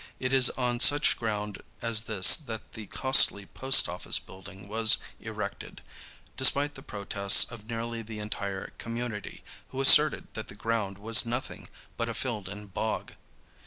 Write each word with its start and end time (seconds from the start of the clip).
It 0.19 0.33
is 0.33 0.49
on 0.57 0.79
such 0.79 1.15
ground 1.19 1.61
as 1.79 2.05
this 2.09 2.35
that 2.35 2.71
the 2.71 2.87
costly 2.87 3.45
Post 3.45 3.87
Office 3.87 4.17
building 4.17 4.67
was 4.67 4.97
erected, 5.19 5.83
despite 6.35 6.73
the 6.73 6.81
protests 6.81 7.43
of 7.51 7.67
nearly 7.67 8.01
the 8.01 8.17
entire 8.17 8.71
community, 8.79 9.43
who 9.69 9.79
asserted 9.79 10.27
that 10.33 10.47
the 10.47 10.55
ground 10.55 10.97
was 10.97 11.23
nothing 11.23 11.69
but 11.97 12.09
a 12.09 12.15
filled 12.15 12.49
in 12.49 12.65
bog. 12.65 13.13